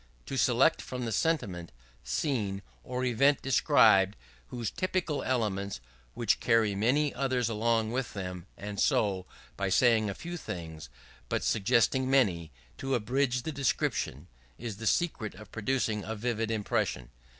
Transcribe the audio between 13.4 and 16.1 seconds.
the description; is the secret of producing